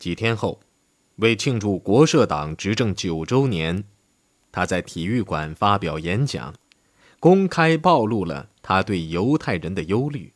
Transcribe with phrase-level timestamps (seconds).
[0.00, 0.58] 几天后，
[1.16, 3.84] 为庆祝国社党执政九周年，
[4.50, 6.54] 他在体育馆发表演讲，
[7.20, 10.32] 公开暴露了他对犹太人的忧虑。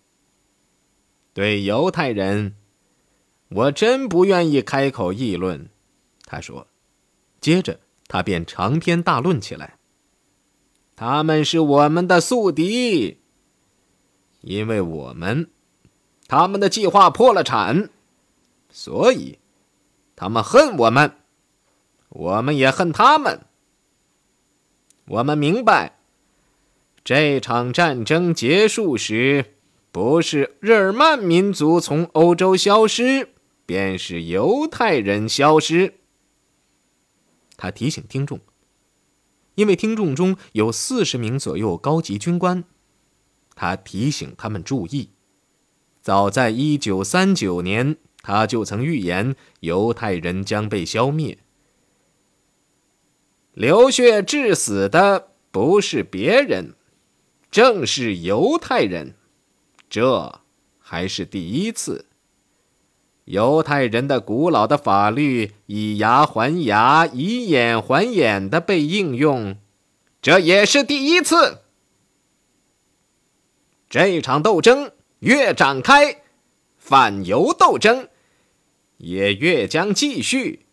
[1.32, 2.54] 对犹太人，
[3.48, 5.71] 我真不愿意开口议论，
[6.27, 6.69] 他说。
[7.41, 9.79] 接着，他便长篇大论起来。
[10.95, 13.17] 他们是我们的宿敌，
[14.43, 15.49] 因为我们，
[16.29, 17.89] 他们的计划破了产，
[18.71, 19.39] 所以。
[20.17, 21.17] 他们恨我们，
[22.09, 23.41] 我们也恨他们。
[25.07, 25.99] 我们明白，
[27.03, 29.57] 这场战争结束时，
[29.91, 33.28] 不是日耳曼民族从欧洲消失，
[33.67, 35.95] 便是犹太人消失。
[37.56, 38.41] 他提醒听众，
[39.56, 42.64] 因为听众中有四十名左右高级军官，
[43.55, 45.11] 他提醒他们注意，
[46.00, 47.97] 早在一九三九年。
[48.25, 51.37] 他就曾预言犹太人将被消灭，
[53.53, 56.75] 流血致死的不是别人，
[57.50, 59.14] 正是犹太人，
[59.91, 60.41] 这
[60.78, 62.06] 还是第一次。
[63.27, 69.59] 犹太人的古老的法律以牙还牙、以眼还眼的被应用，
[70.22, 71.59] 这也是第一次。
[73.91, 76.22] 这场斗争越展开，
[76.78, 78.09] 反犹斗争。
[78.98, 80.67] 也越将继续，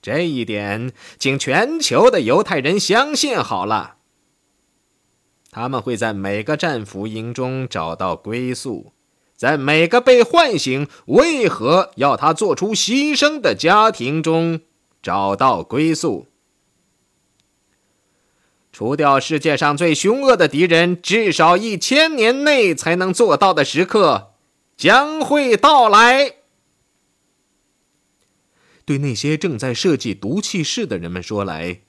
[0.00, 3.96] 这一点，请全球的犹太人相信好了。
[5.50, 8.92] 他们会在每个战俘营中找到归宿，
[9.36, 14.60] 在每个被唤醒、为何要他做出牺牲的家庭中
[15.02, 16.28] 找到归宿。
[18.72, 24.32] 除掉世界上最凶恶的敌人，至少一千年内才能做到的时刻，
[24.78, 26.36] 将会到来。
[28.84, 31.82] 对那些正在设计毒气室的人们说来，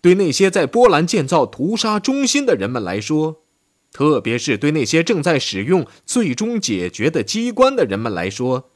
[0.00, 3.42] 对那些在波兰建造屠杀中心的人们来说，
[3.92, 8.70] 特别是对那些正在使用最终解决的机关的人们来说，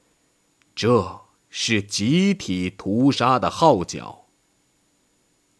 [0.74, 4.26] 这是集体屠杀的号角。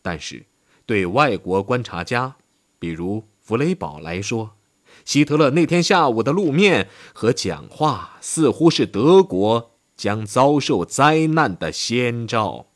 [0.00, 0.46] 但是，
[0.84, 2.36] 对外国观察家，
[2.78, 4.56] 比如弗雷堡来说，
[5.04, 9.71] 希特勒那天下午的露面和讲话似乎是德国。
[9.96, 12.68] 将遭受灾难的先兆。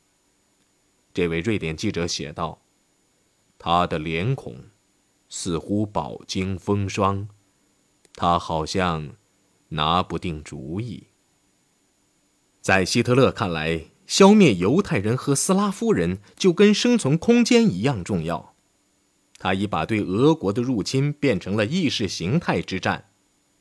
[1.12, 2.62] 这位瑞典记者写道
[3.58, 4.56] ：“他的脸孔
[5.28, 7.28] 似乎饱经风霜，
[8.14, 9.16] 他好像
[9.68, 11.08] 拿不定主意。”
[12.60, 18.54] 在希特勒看来，消灭犹太人和斯拉夫人就跟生存空间一样重要。
[19.38, 23.10] 他已把对俄国的入侵变成了意识形态之战，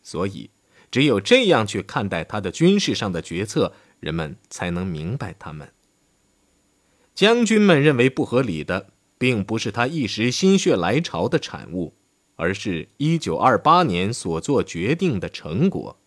[0.01, 0.49] 所以。
[0.91, 5.69] 只有这样去看待他的军事上的决策，人们才能明白他们。
[7.13, 11.95] 将军们认为不合理的，并不是他一时心血来潮的产物，
[12.35, 15.99] 而是一九二八年所做决定的成果。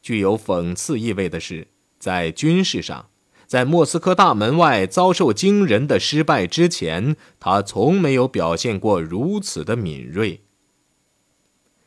[0.00, 3.10] 具有讽刺意味的是，在军事上，
[3.46, 10.42] 在莫斯科大门外遭受惊人的失败之前，他从没有表现过如此的敏锐。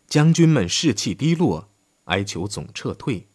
[0.07, 1.69] 将军们士气低落。
[2.05, 3.27] 哀求总撤退。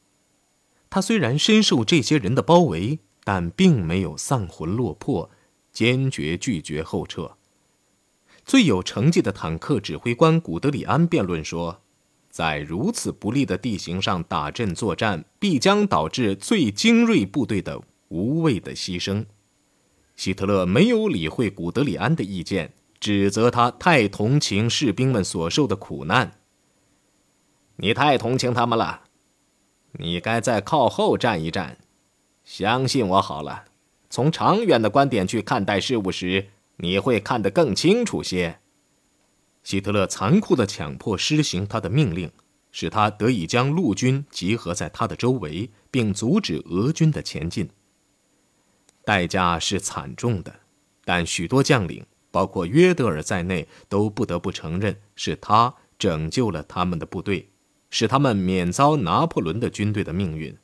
[0.89, 5.31] 他虽然深受这些人的包围，但并没有丧魂落魄，
[5.73, 7.37] 坚决拒绝后撤。
[8.45, 11.83] 最有成绩的坦克指挥官古德里安辩论说，
[12.31, 19.27] 在如此不利的地形上打阵作战，必将导致最精锐部队的无谓的牺牲。
[20.17, 26.40] 希特勒没有理会古德里安的意见，指责他太同情士兵们所受的苦难。
[27.77, 29.03] 你太同情他们了，
[29.93, 31.79] 你该再靠后站一站。
[32.45, 33.67] 相信我好了，
[34.09, 38.61] 从长远的观点去看待事物时，你会看得更清楚些。
[39.63, 42.33] 希特勒残酷地强迫施行他的命令，
[42.73, 47.69] 使他得以将陆军集合在他的周围，并阻止俄军的前进。
[49.05, 50.61] 代价是惨重的，
[51.05, 57.50] 但许多将领，包括约德尔在内，都不得不承认是他拯救了他们的部队。
[57.91, 60.57] 使他们免遭拿破仑的军队的命运。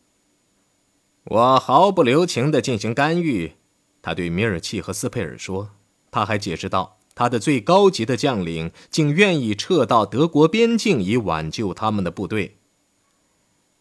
[1.25, 3.55] 我毫不留情地进行干预，
[4.01, 5.73] 他对米尔契和斯佩尔说。
[6.13, 12.57] 他还解释道：“他的最高级的将领竟愿意撤到德国边境以挽救他们的部队。”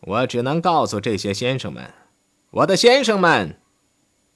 [0.01, 1.93] 我只能告诉这些先生们
[2.51, 3.61] ：“我的先生们，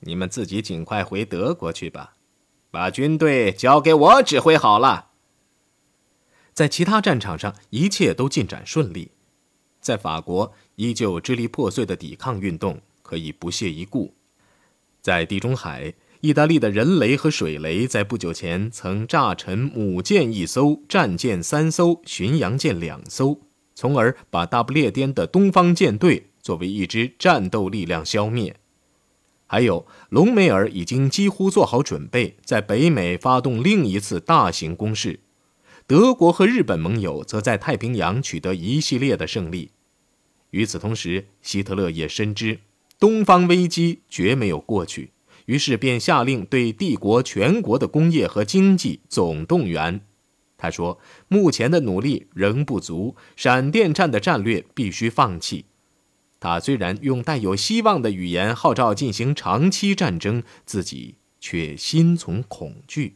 [0.02, 2.14] 你们自己尽快回德国去吧，
[2.72, 5.09] 把军队交给我指挥好了。”
[6.60, 9.12] 在其他战场上，一切都进展顺利。
[9.80, 14.14] 在法国，依旧支离破碎的抵抗运动，可以不屑一顾。
[15.02, 23.40] 在地中海，意大利的人雷和水雷在不久前曾炸沉母舰一艘、战舰三艘、巡洋舰两艘，
[23.74, 28.58] 从而把大不列颠的东方舰队作为一支战斗力量消灭。
[29.48, 35.22] 还有，隆美尔已经几乎做好准备，在北美发动另一次大型攻势。
[35.90, 39.72] 德国和日本盟友则在太平洋取得一系列的胜利。
[40.52, 42.60] 与此同时，希特勒也深知
[43.00, 45.10] 东方危机绝没有过去，
[45.48, 50.02] 于是便下令对帝国全国的工业和经济总动员。
[50.60, 55.66] 他说：“目前的努力仍不足，闪电战的战略必须放弃。”
[56.40, 63.16] 他虽然用带有希望的语言号召进行长期战争，自己却心存恐惧。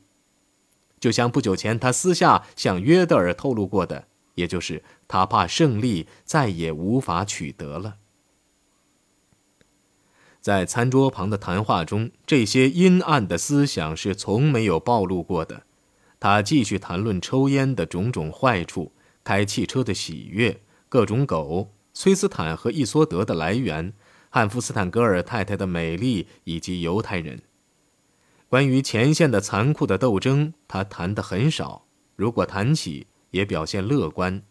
[1.04, 7.98] 就像不久前他私下向约德尔透露过的，也就是他怕胜利再也无法取得了。
[10.40, 15.64] 在餐桌旁的谈话中，这些阴暗的思想是从没有暴露过的。
[16.22, 18.94] 他继续谈论抽烟的种种坏处，
[19.26, 21.74] 开汽车的喜悦，各种狗。
[21.94, 23.92] 崔斯坦和伊索德的来源，
[24.30, 27.42] 汉弗斯坦格尔太太的美丽，以及犹太人。
[28.54, 31.88] 关于前线的残酷的斗争，他谈得很少。
[32.16, 34.44] 如果谈起，也表现乐观。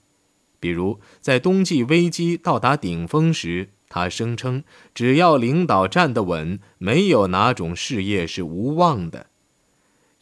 [0.58, 9.26] 比如，在冬季危机到达顶峰时，他声称：“只要领导站得稳，没有哪种事业是无望的。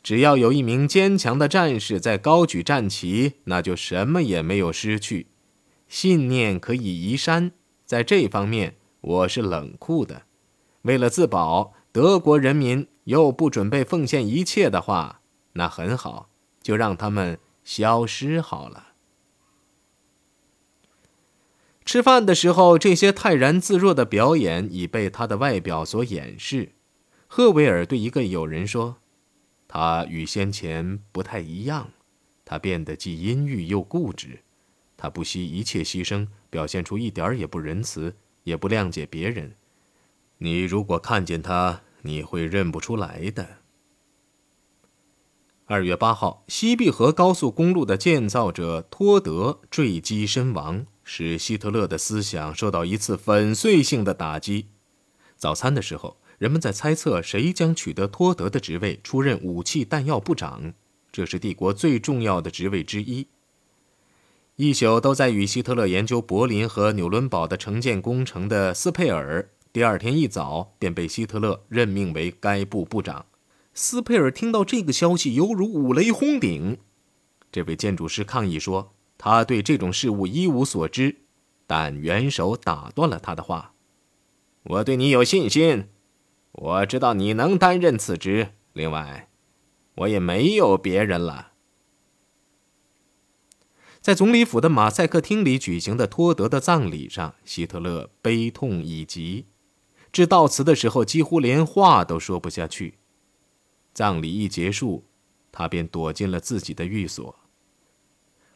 [0.03, 5.29] 只要有一名坚强的战士在高举战旗，那就什么也没有失去。”
[5.89, 7.53] 信念可以移山，
[7.87, 10.25] 在这方面我是冷酷的。
[10.83, 15.21] 为了自保，德国人民又不准备奉献一切的话，
[15.55, 16.31] 那很好，
[16.63, 18.89] 就让他们消失好了。
[21.85, 26.73] 吃饭的时候，这些泰然自若的表演已被他的外表所掩饰。
[27.27, 28.99] 赫维尔对一个友人说
[29.67, 31.91] ：“他与先前不太一样，
[32.45, 34.41] 他变得既阴郁又固执。”
[34.97, 38.15] 他不惜一切牺牲，表现出一点也不仁慈，
[38.45, 39.55] 也不谅解别人。
[40.39, 43.59] 你如果看见他，你会认不出来的。
[45.67, 54.67] 二月八号，西碧河高速公路的建造者托德坠机身亡，使希特勒的思想受到一次粉碎性的打击。
[55.37, 60.75] 早餐的时候，人们在猜测谁将取得托德的职位，出任武器弹药部长，
[61.13, 63.29] 这是帝国最重要的职位之一。
[64.57, 73.27] 一宿都在与希特勒研究柏林和纽伦堡的城建工程的斯佩尔，第二天一早便被希特勒任命为该部部长。
[73.73, 76.79] 斯佩尔听到这个消息，犹如五雷轰顶。
[77.53, 81.19] 这位建筑师抗议说，他对这种事物一无所知。
[81.69, 83.75] 但元首打断了他的话
[84.65, 85.89] ：“我对你有信心，
[86.51, 88.55] 我知道你能担任此职。
[88.73, 89.29] 另外，
[89.95, 91.53] 我也没有别人了。”
[94.03, 99.47] 在总理府的马赛克厅里举行的托德的葬礼上，希特勒悲痛已极，
[100.13, 102.99] 致悼词的时候几乎连话都说不下去。
[103.93, 105.05] 葬礼一结束，
[105.51, 107.35] 他便躲进了自己的寓所。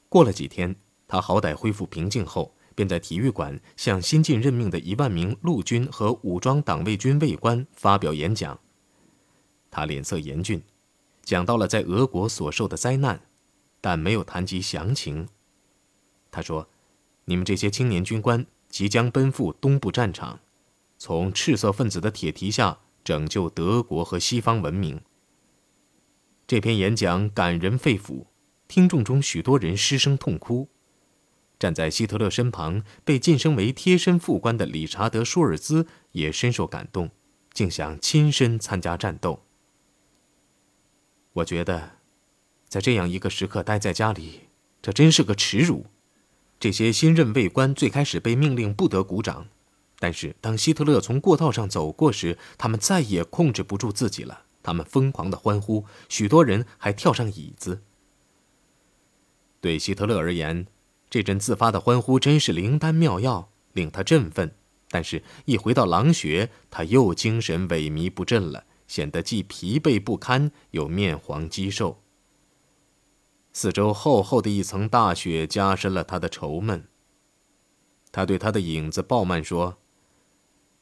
[0.08, 0.76] 过了几天，
[1.08, 8.58] 他好歹恢复平静后，便在体育馆向新近任命的一万名陆军和武装党卫军卫官发表演讲。
[9.70, 10.62] 他脸色严峻，
[11.22, 13.20] 讲到了在俄国所受的灾难，
[13.80, 15.28] 但没有谈及详情。
[16.30, 16.68] 他说
[17.26, 20.38] ：“你们这些青年军官即将奔赴东部战场，
[21.04, 25.02] 从赤色分子的铁蹄下拯救德国和西方文明。”
[26.48, 28.24] 这篇演讲感人肺腑，
[28.68, 30.70] 听众中许多人失声痛哭。
[31.58, 37.10] 站在希特勒身旁、被晋升为贴身副官的理查德·舒尔兹也深受感动，
[37.52, 39.42] 竟想亲身参加战斗。
[41.34, 41.98] 我觉得，
[42.66, 44.48] 在这样一个时刻待在家里，
[44.80, 45.84] 这真是个耻辱。
[46.58, 49.48] 这些新任卫官最开始被命令不得鼓掌，
[50.04, 54.42] 但是当希特勒从过道上走过时，他们再也控制不住自己了。
[54.62, 57.80] 他们疯狂地欢呼，许多人还跳上椅子。
[59.62, 60.66] 对希特勒而言，
[61.08, 64.54] 这阵自发的欢呼真是灵丹妙药，令他振奋。
[64.90, 72.02] 但是，一回到狼穴，他又精神萎靡不振了，显得既疲惫不堪，又面黄肌瘦。
[73.54, 76.86] 四周厚厚的一层大雪加深了他的愁闷。
[78.12, 79.78] 他对他的影子鲍曼说：“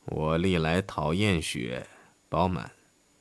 [0.06, 1.86] 我历来讨厌雪，
[2.28, 2.72] 饱满，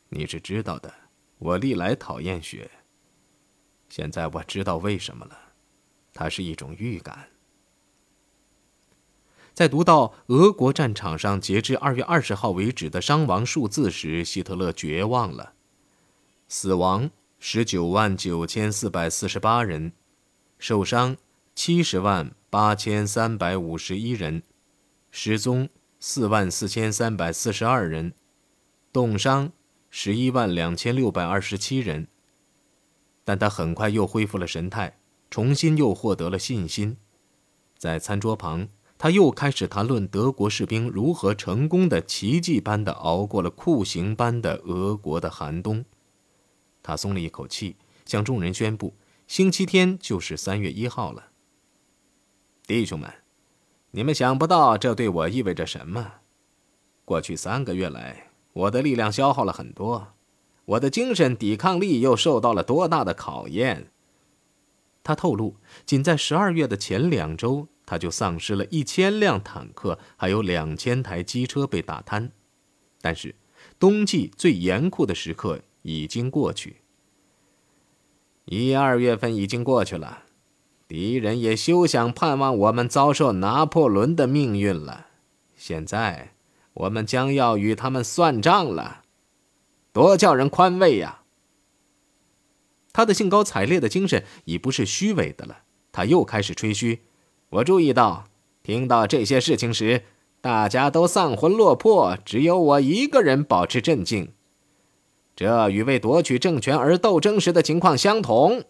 [0.10, 0.92] 你是知道的。
[1.38, 2.70] 我历来讨厌雪。
[3.88, 5.38] 现在我知道为什么了，
[6.14, 7.28] 它是一种预感。”
[9.54, 15.54] 在读到俄国战场上截至二月二十号为止的伤亡数字时，希特勒绝望了。
[16.48, 19.92] 死亡十九万九千四百四十八人，
[20.58, 21.18] 受伤
[21.54, 24.42] 七十万八千三百五十一人，
[25.12, 25.70] 失踪
[26.04, 28.14] 四万四千三百四十二人，
[28.92, 29.52] 冻伤
[29.92, 32.08] 十一万两千六百二十七人。
[33.24, 34.98] 但他很快又恢复了神态，
[35.30, 36.98] 重新又获得了信心，
[37.78, 38.68] 在餐桌旁。
[38.98, 45.86] 他又开始谈论德国士兵如何成功的、奇迹般的熬过了酷刑般的俄国的寒冬。
[46.82, 47.76] 他松了一口气，
[48.08, 48.96] 向众人宣布：
[49.28, 51.28] 星期天就是三月一号了。
[52.66, 53.12] 弟兄们，
[53.92, 56.14] 你们想不到这对我意味着什么。
[57.06, 60.14] 过去三个月来，我的力量消耗了很多，
[60.66, 63.92] 我的精神抵抗力又受到了多大的考验。
[65.04, 67.68] 他透露，仅在十二月的前两周。
[67.84, 72.32] 他就丧失了一千辆坦克，还有两千台机车被打瘫。
[73.02, 73.36] 但是，
[73.78, 76.78] 冬季最严酷的时刻已经过去。
[78.46, 80.24] 一二月份已经过去了，
[80.92, 85.06] 敌人也休想盼望我们遭受拿破仑的命运了。
[85.56, 86.34] 现在，
[86.74, 89.04] 我们将要与他们算账了，
[89.94, 91.22] 多叫人宽慰呀！
[92.92, 95.60] 他的兴高采烈的精神已不是虚伪的了。
[95.94, 97.04] 他又开始吹嘘。
[97.52, 98.26] 我注意到，
[98.62, 100.04] 听到这些事情时，
[100.42, 104.34] 大家都丧魂落魄，只有我一个人保持镇静。
[105.38, 108.66] 这与为夺取政权而斗争时的情况相同。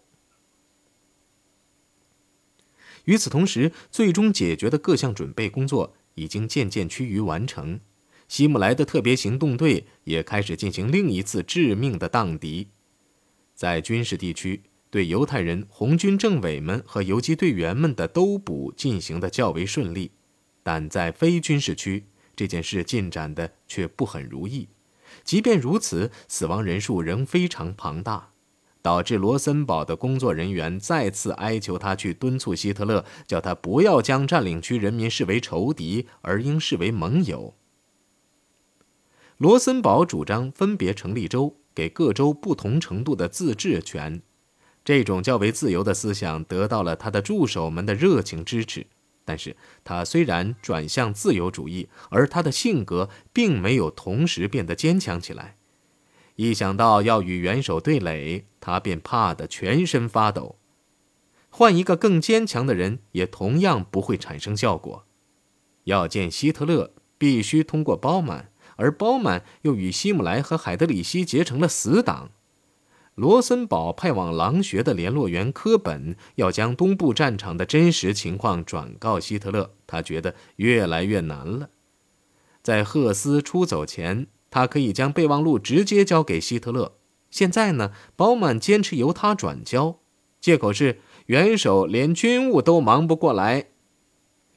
[3.04, 7.80] 与此同时，最终解决的各项准备工作已经渐渐趋于完成。
[8.28, 12.68] 希姆莱的特别行动队也开始进行另一次致命的荡涤，
[13.54, 14.62] 在军事地区。
[14.90, 20.10] 对犹太人红军政委们和游击队员们的兜捕进行的较为顺利，
[20.62, 22.04] 但在非军事区，
[22.36, 24.68] 这件事进展的却不很如意。
[25.24, 28.31] 即便如此，死亡人数仍非常庞大，
[28.82, 37.54] 导致罗森堡的工作人员再次哀求他去敦促希特勒，叫他不要将占领区人民视为仇敌，而应视为盟友。
[39.38, 44.20] 罗森堡主张分别成立州，给各州不同程度的自治权。
[44.84, 48.86] 这种较为自由的思想得到了他的助手们的热情支持，
[49.24, 55.56] 但是他虽然转向自由主义，而他的性格并没有同时变得坚强起来。
[56.42, 60.56] 一想到要与元首对垒，他便怕得全身发抖。
[61.50, 65.04] 换一个更坚强的人，也同样不会产生效果。
[65.84, 72.32] 要见希特勒，必须通过包曼，而包曼又与希姆莱和海德里希结成了死党。
[73.14, 81.70] 罗森堡派往狼穴的联络员科本要将东部战场的真实情况转告希特勒，他觉得越来越难了。
[82.64, 86.98] 在赫斯出走前，他可以将备忘录直接交给希特勒。
[87.30, 89.98] 现在呢，保曼坚持由他转交，
[90.40, 93.68] 借口是元首连军务都忙不过来。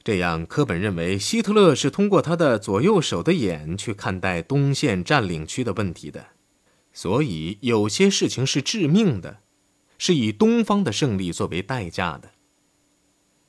[0.04, 6.26] 这样，科本认为希特勒是通过他的左右手的眼去看待东线占领区的问题的。
[6.92, 9.38] 所以，有些事情是致命的，
[9.98, 12.30] 是以东方的胜利作为代价的。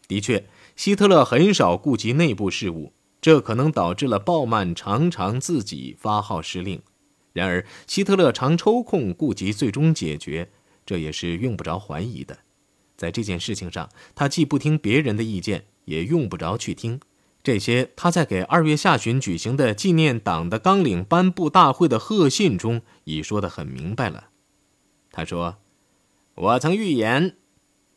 [0.07, 2.93] 的确，希特勒很少顾及内部事务，
[3.27, 6.81] 这可能导致了鲍曼常常自己发号施令。
[7.33, 10.49] 然而，希特勒常抽空顾及最终解决，
[10.85, 12.37] 这也是用不着怀疑的。
[12.95, 17.01] 在这件事情上，他既不听别人的意见，也用不着去听。
[17.43, 24.29] 这些他在给二月下旬举行的纪念党的纲领颁布大会的贺信中已说得很明白了。
[25.11, 25.57] 他说
[26.35, 27.35] ：“我曾预言，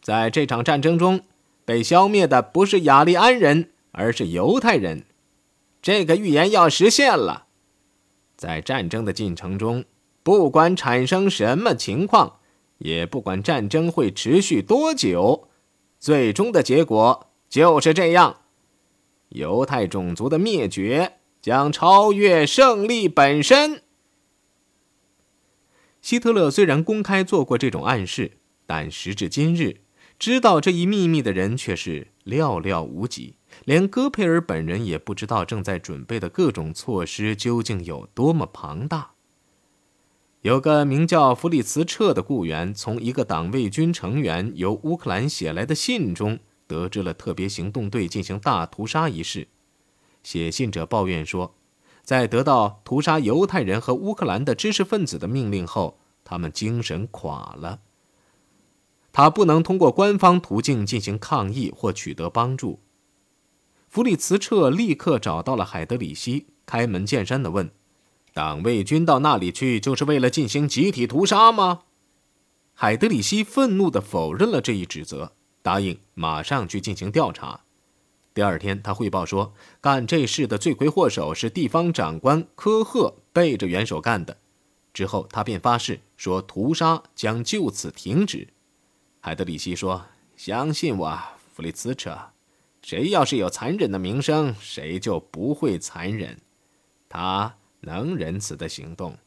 [0.02, 1.20] 在这场战争中，
[1.64, 5.04] 被消灭的不是雅利安人，而是犹太人。
[5.82, 7.46] 这个预言要实现了。
[8.36, 9.84] 在战争的进程中，
[10.22, 12.38] 不管产生什么情况，
[12.78, 15.48] 也不管战争会持续多久，
[15.98, 18.38] 最终的结果就是这样。”
[19.30, 23.82] 犹太种族的灭绝将超越胜利本身。
[26.02, 29.82] 希特勒虽然公开做过这种暗示，但时至今日，
[30.20, 33.36] 知道这一秘密的人却是寥寥无几。
[33.64, 39.12] 连戈培尔本人也不知道正在准备的各种措施究竟有多么庞大。
[40.42, 46.38] 有个名叫弗里茨彻的雇员，从一个党卫军成员由乌克兰写来的信中。
[46.66, 49.48] 得知了特别行动队进行大屠杀一事，
[50.22, 51.54] 写信者抱怨说，
[52.04, 57.80] 在得到屠杀犹太人和乌克兰的知识分子的命令后，他们精神垮了。
[59.12, 62.80] 他不能通过官方途径进行抗议或取得帮助。
[63.88, 67.70] 弗里茨彻立刻找到了海德里希，开门见山地问
[68.32, 71.82] ：“党卫军到那里去，就是为了进行集体屠杀吗？”
[72.72, 77.64] 海德里希愤怒地否认了这一指责，答应马上去进行调查。
[78.32, 84.38] 第二天，他汇报说，干这事的罪魁祸首是地方长官科赫背着元首干的。
[84.94, 88.48] 之后，他便发誓说，屠杀将就此停止。
[89.20, 91.18] 海德里希说：“相信我，
[91.52, 92.32] 弗里茨彻，
[92.82, 96.38] 谁要是有残忍的名声，谁就不会残忍。
[97.08, 99.18] 他能仁慈的行动。”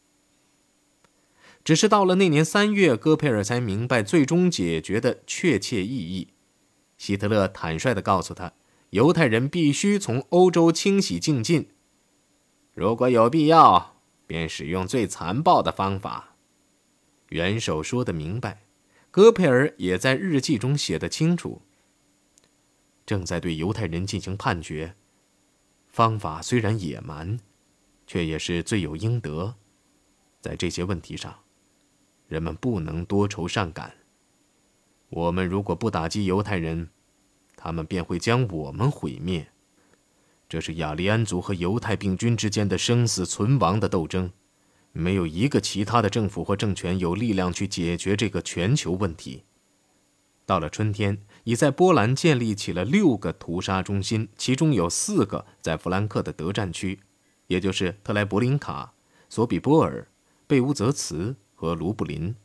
[1.64, 6.30] 只是到了那年三月，戈佩尔才明白最终解决的确切意义。
[6.98, 8.52] 希特勒坦率地告诉他，
[8.90, 11.70] 犹太人必须从欧洲清洗净尽，
[12.74, 13.96] 如果有必要，
[14.28, 16.36] 便使用最残暴的方法。
[17.30, 18.64] 元首说得明白，
[19.14, 21.62] 戈佩尔也在日记中写得清楚。
[23.06, 24.96] 正在对犹太人进行判决，
[25.88, 27.40] 方法虽然野蛮，
[28.08, 29.54] 却也是罪有应得。
[30.42, 31.42] 在这些问题上。
[32.28, 33.94] 人们不能多愁善感。
[35.10, 36.90] 我们如果不打击犹太人，
[37.56, 39.52] 他们便会将我们毁灭。
[40.50, 44.32] 这是雅利安族和犹太病菌之间的生死存亡的斗争，
[44.94, 49.44] 没有一个其他的政府或政权有力量去解决这个全球问题。
[50.46, 57.02] 到了春天，已在波兰建立起了六个屠杀中心，其中有四个在弗兰克的德战区，
[57.48, 58.94] 也就是特莱伯林卡、
[59.28, 60.08] 索比波尔、
[60.48, 61.36] 贝乌泽茨。
[61.56, 62.36] 和卢布林，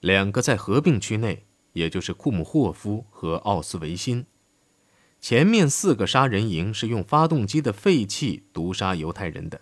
[0.00, 1.44] 两个在合并区内，
[1.74, 4.24] 也就是库姆霍夫和奥斯维辛。
[5.20, 9.60] 前面四个杀人营是用发动机的废气毒杀犹太人的，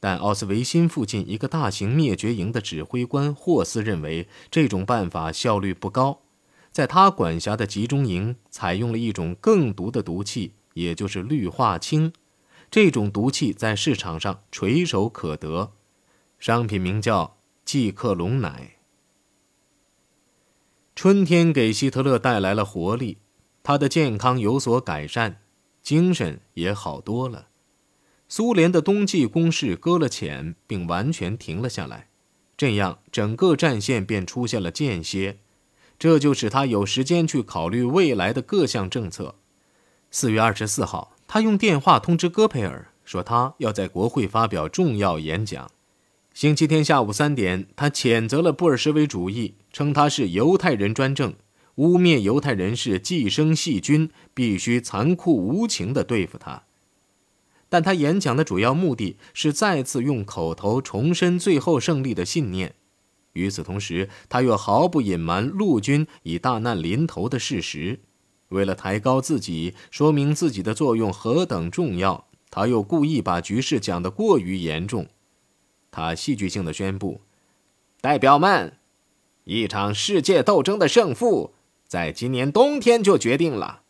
[0.00, 6.22] 但奥斯维辛附近一个大型灭绝营的指挥官霍斯认为这种办法效率不高，
[6.72, 12.12] 在他管辖的集中营采用了一种更毒的毒气，也就是氯化氢。
[12.70, 15.72] 这种毒气在市场上垂手可得，
[16.38, 17.36] 商品名叫。
[17.62, 18.78] 季克隆奶。
[20.96, 23.18] 春天给希特勒带来了活力，
[23.62, 25.40] 他的健康有所改善，
[25.80, 27.49] 精神也好多了。
[28.32, 32.06] 苏联的冬季攻势搁了浅，并完全停了下来，
[32.56, 35.38] 这样整个战线便出现了间歇，
[35.98, 39.34] 这就使他有时间去考虑未来的各项政策。
[40.12, 45.68] 四月二十四号，他用电话通知戈培尔，说他要在国会发表重要演讲。
[46.32, 51.34] 星期天下午三点，他谴责了布尔什维主义，称他是犹太人专政，
[51.74, 56.62] 污蔑犹太人是寄生细菌，必须残酷无情地对付他。
[57.70, 62.74] 但他演讲的主要目的是再次用口头重申最后胜利的信念。
[63.32, 68.00] 与此同时，他又毫不隐瞒陆军已大难临头的事实。
[68.48, 75.06] 为了抬高自己，说明自己的作用何等重要，他又故意把局势讲得过于严重。
[75.92, 77.20] 他戏剧性的宣布
[78.02, 78.78] ：“代表们，
[79.44, 81.54] 一场世界斗争的胜负
[81.86, 83.82] 在今年冬天就决定了。”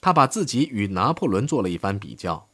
[0.00, 2.46] 他把自己与拿破仑做了一番比较。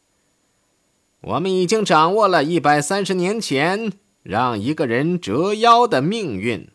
[1.22, 6.68] 我们已经掌握了一百三十年前让一个人折腰的命运。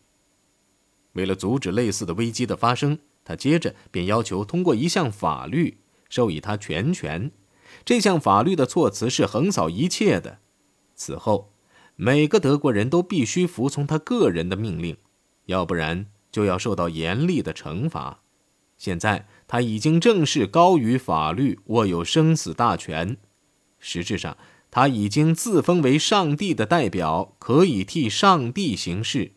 [1.13, 5.77] 为了阻止类似的危机的发生，他接着便要求通过一项法律，
[6.09, 7.31] 授予他全权。
[7.85, 10.39] 这项法律的措辞是横扫一切的。
[10.95, 11.53] 此后。
[11.99, 14.97] 每个德国人都必须服从他个人的命令，
[15.47, 18.19] 要不然就要受到严厉的惩罚。
[18.77, 23.17] 现在他已经正式高于法律，握有生死大权。
[23.79, 24.37] 实质上，
[24.69, 29.33] 他已经自封为上帝的代表，可以替上帝行事，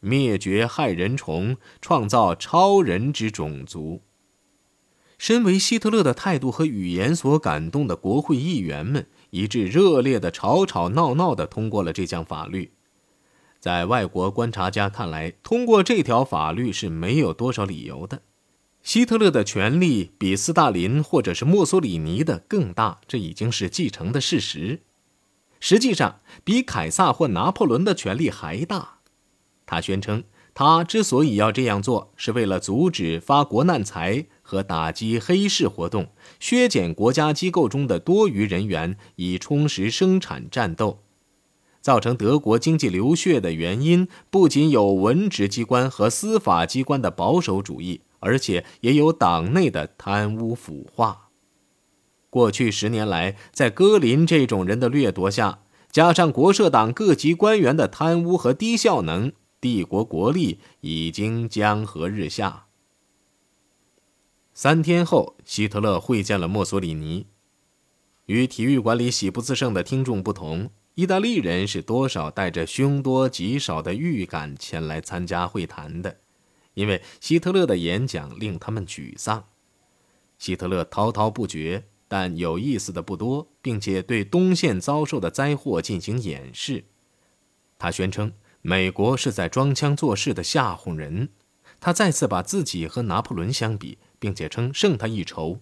[0.00, 4.02] 灭绝害人虫，创造超人之种族。
[5.18, 9.06] 身为希特勒的态度和语言所感动的国会议员们。
[9.30, 12.72] 一致热烈的吵吵闹闹的通过了这项法律，
[13.60, 18.22] 在外国观察家看来，通过这条法律是没有多少理由的。
[18.86, 24.82] 希特勒的权力比斯大林或者是墨索里尼的更大，这已经是继承的事实。
[25.58, 28.98] 实际上，比凯撒或拿破仑的权力还大。
[29.66, 30.22] 他宣称，
[30.54, 34.26] 他之所以要这样做，是为了阻止发国难财。
[34.40, 41.00] 和打击黑市活动，削减国家机构中的多余人员，以充实生产战斗。
[41.80, 51.28] 造成德国经济流血的原因，不仅有文职机关和司法机关的保守主义，而且也有党内的贪污腐化。
[52.30, 62.66] 过去十年来，在戈林这种人的掠夺下，加上国社党各级官员的贪污和低效能，帝国国力已经江河日下。
[64.52, 67.26] 三天后，希特勒会见了墨索里尼。
[68.26, 76.18] 与体育馆里喜不自胜的听众不同，意大利人是多少带着凶多吉少的预感前来参加会谈的，
[76.76, 79.48] 因为希特勒的演讲令他们沮丧。
[80.38, 86.84] 希特勒滔滔不绝，但有意思的不多，并且对东线遭受的灾祸进行演示。
[87.78, 91.28] 他宣称美国是在装腔作势的吓唬人。
[91.78, 93.98] 他再次把自己和拿破仑相比。
[94.18, 95.60] 并且称胜他一筹，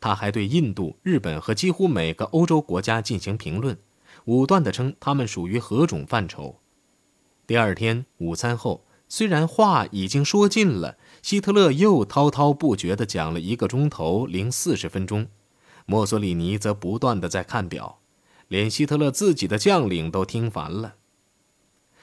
[0.00, 3.78] 他还对印度、日本和几乎每个欧洲国家进行评论，
[4.24, 6.60] 武断地称他们属于何种范畴。
[7.46, 8.84] 第二天午餐后，
[9.16, 15.28] 虽然话已经说尽了，希特勒又滔滔不绝地讲了一个钟头零四十分钟，
[15.86, 18.00] 墨索里尼则不断地在看表，
[18.48, 20.96] 连希特勒自己的将领都听烦了。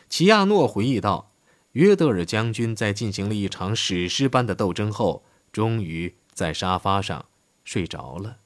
[0.07, 1.33] 齐亚诺回忆道
[1.73, 7.25] ：“约德尔将军在进行了一场史诗般的斗争后。”终于在沙发上
[7.65, 8.37] 睡着了。